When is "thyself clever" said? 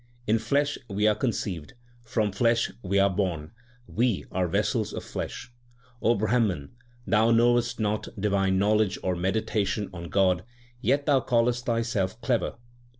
11.67-12.55